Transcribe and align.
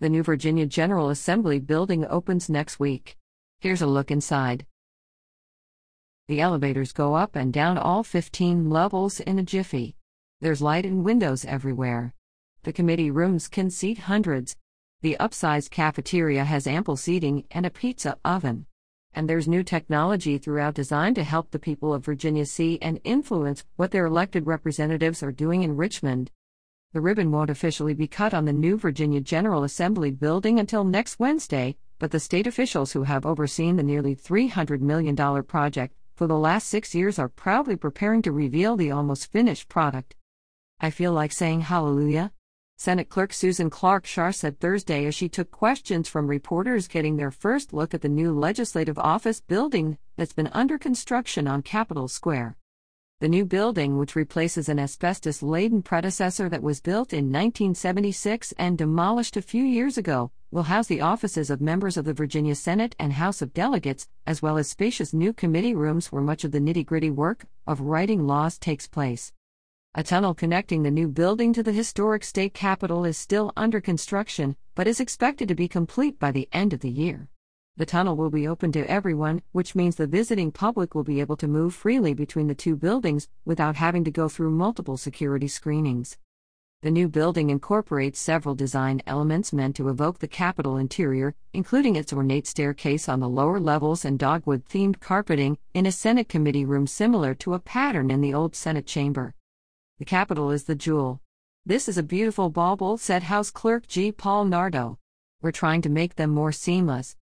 The 0.00 0.08
new 0.08 0.22
Virginia 0.22 0.64
General 0.64 1.10
Assembly 1.10 1.58
building 1.58 2.06
opens 2.06 2.48
next 2.48 2.78
week. 2.78 3.16
Here's 3.58 3.82
a 3.82 3.86
look 3.88 4.12
inside. 4.12 4.64
The 6.28 6.40
elevators 6.40 6.92
go 6.92 7.16
up 7.16 7.34
and 7.34 7.52
down 7.52 7.76
all 7.76 8.04
15 8.04 8.70
levels 8.70 9.18
in 9.18 9.40
a 9.40 9.42
jiffy. 9.42 9.96
There's 10.40 10.62
light 10.62 10.86
and 10.86 11.04
windows 11.04 11.44
everywhere. 11.44 12.14
The 12.62 12.72
committee 12.72 13.10
rooms 13.10 13.48
can 13.48 13.70
seat 13.70 13.98
hundreds. 13.98 14.54
The 15.02 15.16
upsized 15.18 15.70
cafeteria 15.70 16.44
has 16.44 16.68
ample 16.68 16.96
seating 16.96 17.42
and 17.50 17.66
a 17.66 17.70
pizza 17.70 18.18
oven. 18.24 18.66
And 19.14 19.28
there's 19.28 19.48
new 19.48 19.64
technology 19.64 20.38
throughout 20.38 20.74
designed 20.74 21.16
to 21.16 21.24
help 21.24 21.50
the 21.50 21.58
people 21.58 21.92
of 21.92 22.04
Virginia 22.04 22.46
see 22.46 22.78
and 22.80 23.00
influence 23.02 23.64
what 23.74 23.90
their 23.90 24.06
elected 24.06 24.46
representatives 24.46 25.24
are 25.24 25.32
doing 25.32 25.64
in 25.64 25.76
Richmond. 25.76 26.30
The 26.94 27.02
ribbon 27.02 27.30
won't 27.30 27.50
officially 27.50 27.92
be 27.92 28.08
cut 28.08 28.32
on 28.32 28.46
the 28.46 28.52
new 28.52 28.78
Virginia 28.78 29.20
General 29.20 29.62
Assembly 29.62 30.10
building 30.10 30.58
until 30.58 30.84
next 30.84 31.18
Wednesday, 31.18 31.76
but 31.98 32.12
the 32.12 32.18
state 32.18 32.46
officials 32.46 32.92
who 32.92 33.02
have 33.02 33.26
overseen 33.26 33.76
the 33.76 33.82
nearly 33.82 34.16
$300 34.16 34.80
million 34.80 35.14
project 35.44 35.94
for 36.14 36.26
the 36.26 36.38
last 36.38 36.66
six 36.66 36.94
years 36.94 37.18
are 37.18 37.28
proudly 37.28 37.76
preparing 37.76 38.22
to 38.22 38.32
reveal 38.32 38.74
the 38.74 38.90
almost 38.90 39.30
finished 39.30 39.68
product. 39.68 40.16
I 40.80 40.88
feel 40.88 41.12
like 41.12 41.30
saying 41.30 41.60
hallelujah. 41.60 42.32
Senate 42.78 43.10
Clerk 43.10 43.34
Susan 43.34 43.68
Clarke 43.68 44.06
Schaar 44.06 44.34
said 44.34 44.58
Thursday 44.58 45.04
as 45.04 45.14
she 45.14 45.28
took 45.28 45.50
questions 45.50 46.08
from 46.08 46.26
reporters 46.26 46.88
getting 46.88 47.18
their 47.18 47.30
first 47.30 47.74
look 47.74 47.92
at 47.92 48.00
the 48.00 48.08
new 48.08 48.32
legislative 48.32 48.98
office 48.98 49.42
building 49.42 49.98
that's 50.16 50.32
been 50.32 50.48
under 50.54 50.78
construction 50.78 51.46
on 51.46 51.60
Capitol 51.60 52.08
Square. 52.08 52.56
The 53.20 53.28
new 53.28 53.44
building, 53.44 53.98
which 53.98 54.14
replaces 54.14 54.68
an 54.68 54.78
asbestos 54.78 55.42
laden 55.42 55.82
predecessor 55.82 56.48
that 56.50 56.62
was 56.62 56.80
built 56.80 57.12
in 57.12 57.32
1976 57.32 58.54
and 58.56 58.78
demolished 58.78 59.36
a 59.36 59.42
few 59.42 59.64
years 59.64 59.98
ago, 59.98 60.30
will 60.52 60.62
house 60.62 60.86
the 60.86 61.00
offices 61.00 61.50
of 61.50 61.60
members 61.60 61.96
of 61.96 62.04
the 62.04 62.12
Virginia 62.12 62.54
Senate 62.54 62.94
and 62.96 63.14
House 63.14 63.42
of 63.42 63.52
Delegates, 63.52 64.06
as 64.24 64.40
well 64.40 64.56
as 64.56 64.68
spacious 64.68 65.12
new 65.12 65.32
committee 65.32 65.74
rooms 65.74 66.12
where 66.12 66.22
much 66.22 66.44
of 66.44 66.52
the 66.52 66.60
nitty 66.60 66.86
gritty 66.86 67.10
work 67.10 67.46
of 67.66 67.80
writing 67.80 68.24
laws 68.24 68.56
takes 68.56 68.86
place. 68.86 69.32
A 69.96 70.04
tunnel 70.04 70.32
connecting 70.32 70.84
the 70.84 70.90
new 70.92 71.08
building 71.08 71.52
to 71.54 71.64
the 71.64 71.72
historic 71.72 72.22
state 72.22 72.54
capitol 72.54 73.04
is 73.04 73.18
still 73.18 73.52
under 73.56 73.80
construction, 73.80 74.54
but 74.76 74.86
is 74.86 75.00
expected 75.00 75.48
to 75.48 75.56
be 75.56 75.66
complete 75.66 76.20
by 76.20 76.30
the 76.30 76.48
end 76.52 76.72
of 76.72 76.78
the 76.78 76.90
year. 76.90 77.28
The 77.78 77.86
tunnel 77.86 78.16
will 78.16 78.30
be 78.30 78.48
open 78.48 78.72
to 78.72 78.90
everyone, 78.90 79.40
which 79.52 79.76
means 79.76 79.94
the 79.94 80.08
visiting 80.08 80.50
public 80.50 80.96
will 80.96 81.04
be 81.04 81.20
able 81.20 81.36
to 81.36 81.46
move 81.46 81.76
freely 81.76 82.12
between 82.12 82.48
the 82.48 82.54
two 82.56 82.74
buildings 82.74 83.28
without 83.44 83.76
having 83.76 84.02
to 84.02 84.10
go 84.10 84.28
through 84.28 84.50
multiple 84.50 84.96
security 84.96 85.46
screenings. 85.46 86.18
The 86.82 86.90
new 86.90 87.06
building 87.08 87.50
incorporates 87.50 88.18
several 88.18 88.56
design 88.56 89.00
elements 89.06 89.52
meant 89.52 89.76
to 89.76 89.88
evoke 89.88 90.18
the 90.18 90.26
Capitol 90.26 90.76
interior, 90.76 91.36
including 91.52 91.94
its 91.94 92.12
ornate 92.12 92.48
staircase 92.48 93.08
on 93.08 93.20
the 93.20 93.28
lower 93.28 93.60
levels 93.60 94.04
and 94.04 94.18
dogwood 94.18 94.64
themed 94.64 94.98
carpeting 94.98 95.56
in 95.72 95.86
a 95.86 95.92
Senate 95.92 96.28
committee 96.28 96.64
room 96.64 96.88
similar 96.88 97.32
to 97.36 97.54
a 97.54 97.60
pattern 97.60 98.10
in 98.10 98.20
the 98.20 98.34
old 98.34 98.56
Senate 98.56 98.86
chamber. 98.86 99.36
The 100.00 100.04
Capitol 100.04 100.50
is 100.50 100.64
the 100.64 100.74
jewel. 100.74 101.20
This 101.64 101.88
is 101.88 101.96
a 101.96 102.02
beautiful 102.02 102.50
bauble, 102.50 102.98
said 102.98 103.22
House 103.22 103.52
Clerk 103.52 103.86
G. 103.86 104.10
Paul 104.10 104.46
Nardo. 104.46 104.98
We're 105.40 105.52
trying 105.52 105.82
to 105.82 105.88
make 105.88 106.16
them 106.16 106.30
more 106.30 106.50
seamless, 106.50 107.14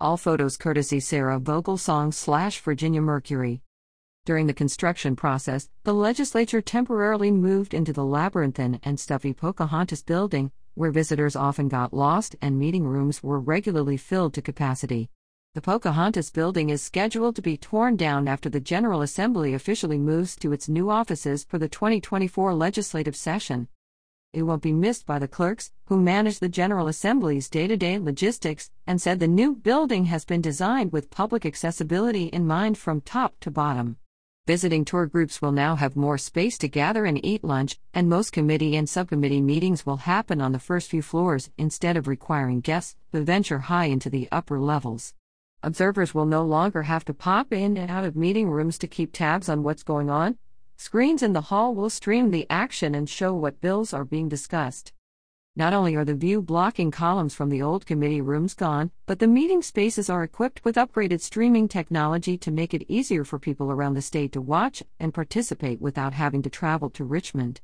all 0.00 0.16
photos 0.16 0.56
courtesy 0.56 1.00
Sarah 1.00 1.40
Vogelsong 1.40 2.14
slash 2.14 2.60
Virginia 2.60 3.00
Mercury. 3.00 3.62
During 4.24 4.46
the 4.46 4.54
construction 4.54 5.16
process, 5.16 5.68
the 5.82 5.92
legislature 5.92 6.60
temporarily 6.60 7.32
moved 7.32 7.74
into 7.74 7.92
the 7.92 8.04
labyrinthine 8.04 8.78
and 8.84 9.00
stuffy 9.00 9.32
Pocahontas 9.32 10.04
building, 10.04 10.52
where 10.74 10.92
visitors 10.92 11.34
often 11.34 11.66
got 11.66 11.92
lost 11.92 12.36
and 12.40 12.58
meeting 12.58 12.86
rooms 12.86 13.24
were 13.24 13.40
regularly 13.40 13.96
filled 13.96 14.34
to 14.34 14.42
capacity. 14.42 15.10
The 15.54 15.62
Pocahontas 15.62 16.30
building 16.30 16.70
is 16.70 16.80
scheduled 16.80 17.34
to 17.34 17.42
be 17.42 17.56
torn 17.56 17.96
down 17.96 18.28
after 18.28 18.48
the 18.48 18.60
General 18.60 19.02
Assembly 19.02 19.52
officially 19.52 19.98
moves 19.98 20.36
to 20.36 20.52
its 20.52 20.68
new 20.68 20.90
offices 20.90 21.44
for 21.44 21.58
the 21.58 21.68
2024 21.68 22.54
legislative 22.54 23.16
session 23.16 23.66
it 24.34 24.42
won't 24.42 24.62
be 24.62 24.72
missed 24.72 25.06
by 25.06 25.18
the 25.18 25.26
clerks, 25.26 25.72
who 25.86 25.98
manage 25.98 26.38
the 26.38 26.50
General 26.50 26.86
Assembly's 26.86 27.48
day 27.48 27.66
to 27.66 27.76
day 27.78 27.98
logistics, 27.98 28.70
and 28.86 29.00
said 29.00 29.20
the 29.20 29.26
new 29.26 29.54
building 29.54 30.04
has 30.04 30.26
been 30.26 30.42
designed 30.42 30.92
with 30.92 31.10
public 31.10 31.46
accessibility 31.46 32.24
in 32.26 32.46
mind 32.46 32.76
from 32.76 33.00
top 33.00 33.34
to 33.40 33.50
bottom. 33.50 33.96
Visiting 34.46 34.84
tour 34.84 35.06
groups 35.06 35.40
will 35.40 35.52
now 35.52 35.76
have 35.76 35.96
more 35.96 36.18
space 36.18 36.58
to 36.58 36.68
gather 36.68 37.06
and 37.06 37.24
eat 37.24 37.42
lunch, 37.42 37.78
and 37.94 38.08
most 38.08 38.30
committee 38.32 38.76
and 38.76 38.88
subcommittee 38.88 39.40
meetings 39.40 39.86
will 39.86 39.98
happen 39.98 40.40
on 40.40 40.52
the 40.52 40.58
first 40.58 40.90
few 40.90 41.02
floors 41.02 41.50
instead 41.56 41.96
of 41.96 42.06
requiring 42.06 42.60
guests 42.60 42.96
to 43.12 43.22
venture 43.22 43.60
high 43.60 43.86
into 43.86 44.10
the 44.10 44.28
upper 44.30 44.60
levels. 44.60 45.14
Observers 45.62 46.14
will 46.14 46.26
no 46.26 46.44
longer 46.44 46.82
have 46.82 47.04
to 47.06 47.14
pop 47.14 47.52
in 47.52 47.76
and 47.76 47.90
out 47.90 48.04
of 48.04 48.14
meeting 48.14 48.48
rooms 48.48 48.78
to 48.78 48.86
keep 48.86 49.12
tabs 49.12 49.48
on 49.48 49.62
what's 49.62 49.82
going 49.82 50.08
on, 50.08 50.38
Screens 50.80 51.24
in 51.24 51.32
the 51.32 51.40
hall 51.40 51.74
will 51.74 51.90
stream 51.90 52.30
the 52.30 52.46
action 52.48 52.94
and 52.94 53.10
show 53.10 53.34
what 53.34 53.60
bills 53.60 53.92
are 53.92 54.04
being 54.04 54.28
discussed. 54.28 54.92
Not 55.56 55.72
only 55.72 55.96
are 55.96 56.04
the 56.04 56.14
view 56.14 56.40
blocking 56.40 56.92
columns 56.92 57.34
from 57.34 57.48
the 57.48 57.60
old 57.60 57.84
committee 57.84 58.20
rooms 58.20 58.54
gone, 58.54 58.92
but 59.04 59.18
the 59.18 59.26
meeting 59.26 59.60
spaces 59.60 60.08
are 60.08 60.22
equipped 60.22 60.64
with 60.64 60.76
upgraded 60.76 61.20
streaming 61.20 61.66
technology 61.66 62.38
to 62.38 62.52
make 62.52 62.72
it 62.74 62.86
easier 62.88 63.24
for 63.24 63.40
people 63.40 63.72
around 63.72 63.94
the 63.94 64.00
state 64.00 64.30
to 64.30 64.40
watch 64.40 64.84
and 65.00 65.12
participate 65.12 65.80
without 65.80 66.12
having 66.12 66.42
to 66.42 66.48
travel 66.48 66.90
to 66.90 67.04
Richmond. 67.04 67.60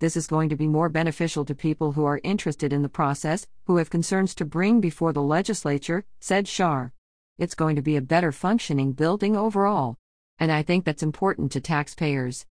This 0.00 0.16
is 0.16 0.26
going 0.26 0.48
to 0.48 0.56
be 0.56 0.66
more 0.66 0.88
beneficial 0.88 1.44
to 1.44 1.54
people 1.54 1.92
who 1.92 2.04
are 2.04 2.20
interested 2.24 2.72
in 2.72 2.82
the 2.82 2.88
process, 2.88 3.46
who 3.66 3.76
have 3.76 3.90
concerns 3.90 4.34
to 4.34 4.44
bring 4.44 4.80
before 4.80 5.12
the 5.12 5.22
legislature, 5.22 6.04
said 6.18 6.46
Schaar. 6.46 6.90
It's 7.38 7.54
going 7.54 7.76
to 7.76 7.82
be 7.82 7.94
a 7.94 8.02
better 8.02 8.32
functioning 8.32 8.90
building 8.92 9.36
overall 9.36 9.99
and 10.40 10.50
I 10.50 10.62
think 10.62 10.84
that's 10.84 11.02
important 11.02 11.52
to 11.52 11.60
taxpayers. 11.60 12.46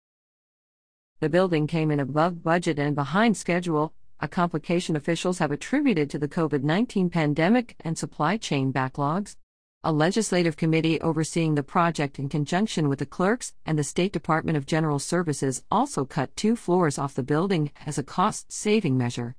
The 1.20 1.30
building 1.30 1.66
came 1.66 1.90
in 1.90 2.00
above 2.00 2.42
budget 2.42 2.78
and 2.78 2.94
behind 2.94 3.36
schedule, 3.36 3.94
a 4.18 4.28
complication 4.28 4.96
officials 4.96 5.38
have 5.38 5.52
attributed 5.52 6.10
to 6.10 6.18
the 6.18 6.28
COVID 6.28 6.62
19 6.62 7.08
pandemic 7.10 7.76
and 7.80 7.96
supply 7.96 8.36
chain 8.36 8.72
backlogs. 8.72 9.36
A 9.84 9.92
legislative 9.92 10.56
committee 10.56 11.00
overseeing 11.00 11.54
the 11.54 11.62
project 11.62 12.18
in 12.18 12.28
conjunction 12.28 12.88
with 12.88 12.98
the 12.98 13.06
clerks 13.06 13.52
and 13.64 13.78
the 13.78 13.84
State 13.84 14.12
Department 14.12 14.58
of 14.58 14.66
General 14.66 14.98
Services 14.98 15.62
also 15.70 16.04
cut 16.04 16.34
two 16.34 16.56
floors 16.56 16.98
off 16.98 17.14
the 17.14 17.22
building 17.22 17.70
as 17.86 17.98
a 17.98 18.02
cost 18.02 18.50
saving 18.50 18.98
measure. 18.98 19.36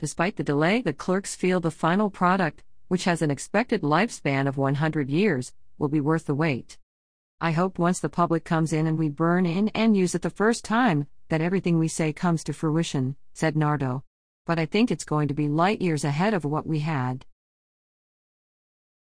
Despite 0.00 0.36
the 0.36 0.42
delay, 0.42 0.82
the 0.82 0.92
clerks 0.92 1.36
feel 1.36 1.60
the 1.60 1.70
final 1.70 2.10
product, 2.10 2.64
which 2.88 3.04
has 3.04 3.22
an 3.22 3.30
expected 3.30 3.82
lifespan 3.82 4.48
of 4.48 4.56
100 4.56 5.08
years, 5.08 5.52
will 5.78 5.88
be 5.88 6.00
worth 6.00 6.26
the 6.26 6.34
wait. 6.34 6.78
I 7.38 7.50
hope 7.50 7.78
once 7.78 8.00
the 8.00 8.08
public 8.08 8.44
comes 8.44 8.72
in 8.72 8.86
and 8.86 8.98
we 8.98 9.10
burn 9.10 9.44
in 9.44 9.68
and 9.68 9.94
use 9.94 10.14
it 10.14 10.22
the 10.22 10.30
first 10.30 10.64
time, 10.64 11.06
that 11.28 11.42
everything 11.42 11.78
we 11.78 11.86
say 11.86 12.10
comes 12.10 12.42
to 12.44 12.54
fruition, 12.54 13.14
said 13.34 13.58
Nardo. 13.58 14.04
But 14.46 14.58
I 14.58 14.64
think 14.64 14.90
it's 14.90 15.04
going 15.04 15.28
to 15.28 15.34
be 15.34 15.46
light 15.46 15.82
years 15.82 16.02
ahead 16.02 16.32
of 16.32 16.46
what 16.46 16.66
we 16.66 16.78
had. 16.78 17.26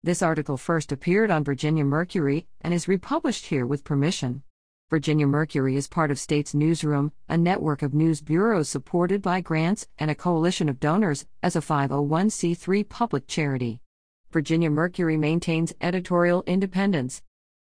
This 0.03 0.21
article 0.21 0.57
first 0.57 0.91
appeared 0.91 1.31
on 1.31 1.43
Virginia 1.43 1.83
Mercury 1.83 2.47
and 2.61 2.71
is 2.71 2.87
republished 2.87 3.47
here 3.47 3.65
with 3.65 3.83
permission. 3.83 4.43
Virginia 4.91 5.25
Mercury 5.25 5.75
is 5.75 5.87
part 5.87 6.11
of 6.11 6.19
States 6.19 6.53
Newsroom, 6.53 7.11
a 7.27 7.37
network 7.37 7.81
of 7.81 7.95
news 7.95 8.21
bureaus 8.21 8.69
supported 8.69 9.23
by 9.23 9.41
grants 9.41 9.87
and 9.97 10.11
a 10.11 10.15
coalition 10.15 10.69
of 10.69 10.79
donors 10.79 11.25
as 11.41 11.55
a 11.55 11.61
501c3 11.61 12.87
public 12.87 13.25
charity. 13.25 13.81
Virginia 14.31 14.69
Mercury 14.69 15.17
maintains 15.17 15.73
editorial 15.81 16.43
independence, 16.45 17.23